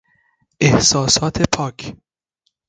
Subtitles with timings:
[0.61, 1.93] احساسات پاک